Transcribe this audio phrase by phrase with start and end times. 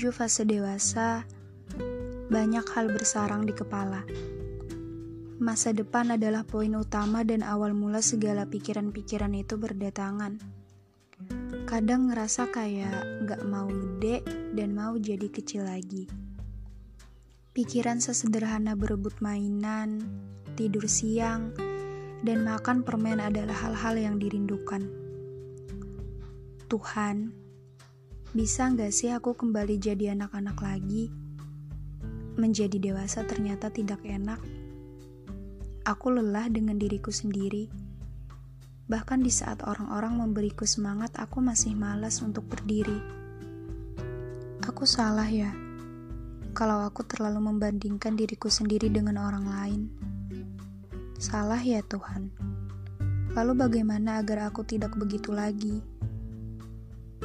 [0.00, 1.28] Menuju fase dewasa,
[2.32, 4.00] banyak hal bersarang di kepala.
[5.36, 10.40] Masa depan adalah poin utama dan awal mula segala pikiran-pikiran itu berdatangan.
[11.68, 14.24] Kadang ngerasa kayak gak mau gede
[14.56, 16.08] dan mau jadi kecil lagi.
[17.52, 20.00] Pikiran sesederhana berebut mainan,
[20.56, 21.52] tidur siang,
[22.24, 24.80] dan makan permen adalah hal-hal yang dirindukan.
[26.72, 27.36] Tuhan,
[28.30, 31.10] bisa nggak sih aku kembali jadi anak-anak lagi?
[32.38, 34.38] Menjadi dewasa ternyata tidak enak.
[35.82, 37.66] Aku lelah dengan diriku sendiri.
[38.86, 43.02] Bahkan di saat orang-orang memberiku semangat, aku masih malas untuk berdiri.
[44.62, 45.50] Aku salah ya,
[46.54, 49.82] kalau aku terlalu membandingkan diriku sendiri dengan orang lain.
[51.18, 52.30] Salah ya Tuhan.
[53.34, 55.82] Lalu bagaimana agar aku tidak begitu lagi?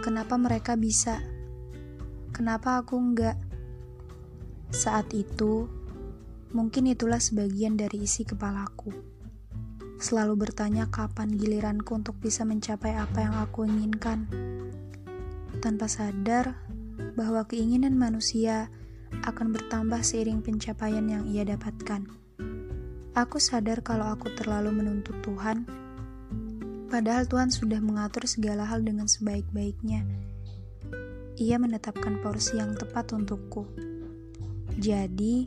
[0.00, 1.20] Kenapa mereka bisa?
[2.32, 3.36] Kenapa aku enggak?
[4.72, 5.68] Saat itu,
[6.56, 8.96] mungkin itulah sebagian dari isi kepalaku.
[10.00, 14.24] Selalu bertanya kapan giliranku untuk bisa mencapai apa yang aku inginkan.
[15.60, 16.56] Tanpa sadar
[17.12, 18.72] bahwa keinginan manusia
[19.28, 22.08] akan bertambah seiring pencapaian yang ia dapatkan.
[23.12, 25.68] Aku sadar kalau aku terlalu menuntut Tuhan
[26.90, 30.02] Padahal Tuhan sudah mengatur segala hal dengan sebaik-baiknya.
[31.38, 33.62] Ia menetapkan porsi yang tepat untukku.
[34.74, 35.46] Jadi,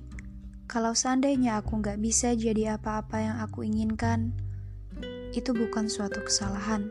[0.72, 4.32] kalau seandainya aku nggak bisa jadi apa-apa yang aku inginkan,
[5.36, 6.88] itu bukan suatu kesalahan.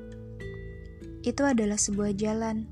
[1.25, 2.69] Itu adalah sebuah jalan.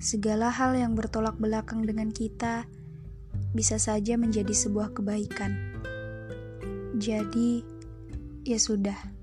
[0.00, 2.64] Segala hal yang bertolak belakang dengan kita
[3.52, 5.76] bisa saja menjadi sebuah kebaikan.
[6.96, 7.60] Jadi,
[8.48, 9.21] ya sudah.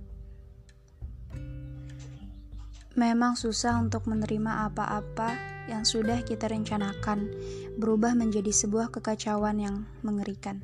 [3.00, 5.32] Memang susah untuk menerima apa-apa
[5.72, 7.32] yang sudah kita rencanakan
[7.80, 10.60] berubah menjadi sebuah kekacauan yang mengerikan.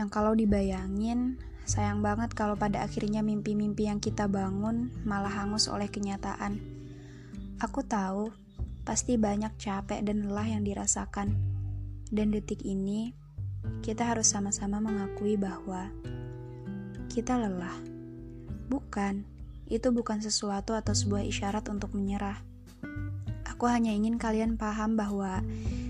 [0.00, 1.36] Yang kalau dibayangin,
[1.68, 6.56] sayang banget kalau pada akhirnya mimpi-mimpi yang kita bangun malah hangus oleh kenyataan.
[7.60, 8.32] Aku tahu,
[8.88, 11.36] pasti banyak capek dan lelah yang dirasakan.
[12.08, 13.12] Dan detik ini,
[13.84, 15.92] kita harus sama-sama mengakui bahwa
[17.12, 17.76] kita lelah.
[18.72, 19.35] Bukan
[19.66, 22.38] itu bukan sesuatu atau sebuah isyarat untuk menyerah.
[23.46, 25.40] Aku hanya ingin kalian paham bahwa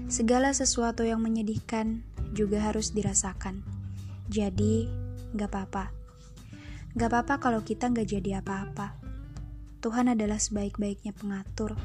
[0.06, 3.60] segala sesuatu yang menyedihkan juga harus dirasakan.
[4.30, 4.86] Jadi,
[5.34, 5.84] gak apa-apa.
[6.96, 8.96] Gak apa-apa kalau kita gak jadi apa-apa.
[9.84, 11.76] Tuhan adalah sebaik-baiknya pengatur.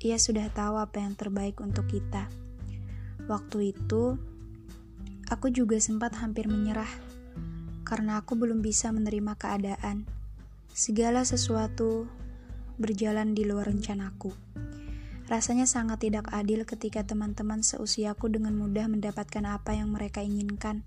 [0.00, 2.30] Ia sudah tahu apa yang terbaik untuk kita.
[3.26, 4.16] Waktu itu,
[5.28, 6.88] aku juga sempat hampir menyerah
[7.84, 10.17] karena aku belum bisa menerima keadaan
[10.78, 12.06] Segala sesuatu
[12.78, 14.30] berjalan di luar rencanaku.
[15.26, 20.86] Rasanya sangat tidak adil ketika teman-teman seusiaku dengan mudah mendapatkan apa yang mereka inginkan.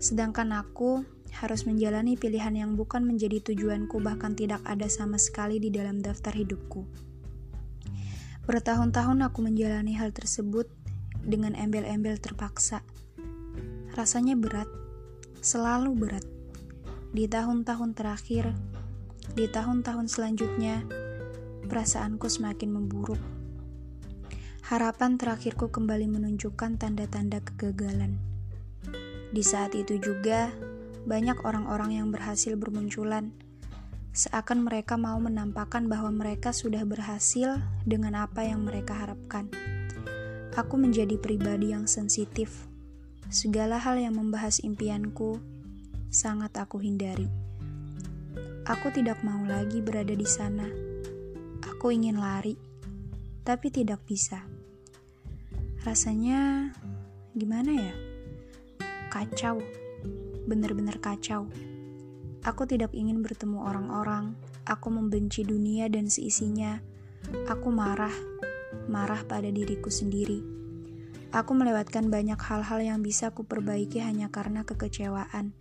[0.00, 1.04] Sedangkan aku
[1.36, 6.32] harus menjalani pilihan yang bukan menjadi tujuanku bahkan tidak ada sama sekali di dalam daftar
[6.32, 6.88] hidupku.
[8.48, 10.64] Bertahun-tahun aku menjalani hal tersebut
[11.20, 12.80] dengan embel-embel terpaksa.
[13.92, 14.72] Rasanya berat,
[15.44, 16.24] selalu berat.
[17.12, 18.56] Di tahun-tahun terakhir,
[19.32, 20.84] di tahun-tahun selanjutnya,
[21.64, 23.20] perasaanku semakin memburuk.
[24.68, 28.20] Harapan terakhirku kembali menunjukkan tanda-tanda kegagalan.
[29.32, 30.52] Di saat itu juga,
[31.08, 33.32] banyak orang-orang yang berhasil bermunculan,
[34.14, 39.50] seakan mereka mau menampakkan bahwa mereka sudah berhasil dengan apa yang mereka harapkan.
[40.54, 42.70] Aku menjadi pribadi yang sensitif.
[43.26, 45.42] Segala hal yang membahas impianku
[46.14, 47.26] sangat aku hindari.
[48.64, 50.64] Aku tidak mau lagi berada di sana.
[51.68, 52.56] Aku ingin lari,
[53.44, 54.40] tapi tidak bisa.
[55.84, 56.72] Rasanya
[57.36, 57.94] gimana ya?
[59.12, 59.60] Kacau,
[60.48, 61.44] benar-benar kacau.
[62.40, 64.32] Aku tidak ingin bertemu orang-orang.
[64.64, 66.80] Aku membenci dunia dan seisinya.
[67.44, 68.16] Aku marah,
[68.88, 70.40] marah pada diriku sendiri.
[71.36, 75.52] Aku melewatkan banyak hal-hal yang bisa aku perbaiki hanya karena kekecewaan.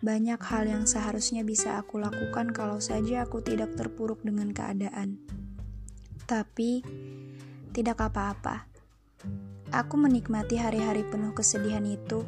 [0.00, 5.20] Banyak hal yang seharusnya bisa aku lakukan kalau saja aku tidak terpuruk dengan keadaan.
[6.24, 6.80] Tapi,
[7.76, 8.64] tidak apa-apa.
[9.70, 12.24] Aku menikmati hari-hari penuh kesedihan itu.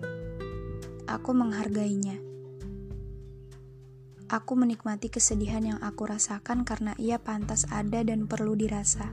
[1.09, 2.21] Aku menghargainya.
[4.29, 9.09] Aku menikmati kesedihan yang aku rasakan karena ia pantas ada dan perlu dirasa.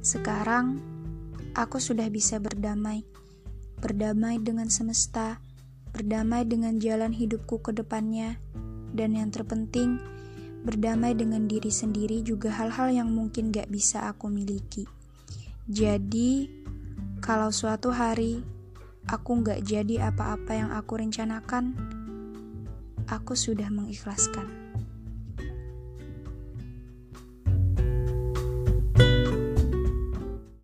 [0.00, 0.80] Sekarang,
[1.52, 3.04] aku sudah bisa berdamai.
[3.84, 5.44] Berdamai dengan semesta,
[5.96, 8.36] berdamai dengan jalan hidupku ke depannya,
[8.92, 9.96] dan yang terpenting,
[10.68, 14.84] berdamai dengan diri sendiri juga hal-hal yang mungkin gak bisa aku miliki.
[15.64, 16.52] Jadi,
[17.26, 18.44] Kalau suatu hari
[19.08, 21.74] aku nggak jadi apa-apa yang aku rencanakan,
[23.08, 24.65] aku sudah mengikhlaskan.